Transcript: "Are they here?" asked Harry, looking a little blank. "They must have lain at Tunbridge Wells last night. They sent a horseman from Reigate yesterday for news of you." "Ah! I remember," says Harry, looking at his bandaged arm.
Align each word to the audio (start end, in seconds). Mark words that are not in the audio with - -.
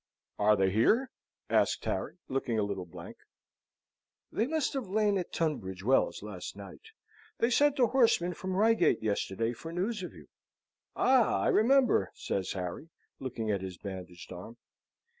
"Are 0.39 0.55
they 0.55 0.71
here?" 0.71 1.11
asked 1.47 1.85
Harry, 1.85 2.17
looking 2.27 2.57
a 2.57 2.63
little 2.63 2.87
blank. 2.87 3.17
"They 4.31 4.47
must 4.47 4.73
have 4.73 4.87
lain 4.87 5.15
at 5.19 5.31
Tunbridge 5.31 5.83
Wells 5.83 6.23
last 6.23 6.55
night. 6.55 6.81
They 7.37 7.51
sent 7.51 7.77
a 7.77 7.85
horseman 7.85 8.33
from 8.33 8.55
Reigate 8.55 9.03
yesterday 9.03 9.53
for 9.53 9.71
news 9.71 10.01
of 10.01 10.15
you." 10.15 10.27
"Ah! 10.95 11.41
I 11.41 11.49
remember," 11.49 12.09
says 12.15 12.53
Harry, 12.53 12.89
looking 13.19 13.51
at 13.51 13.61
his 13.61 13.77
bandaged 13.77 14.31
arm. 14.31 14.57